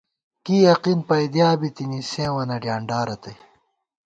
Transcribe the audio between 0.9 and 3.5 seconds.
پَئیدِیا بِتِنی، سیوں وَنہ ڈیانڈا رتئ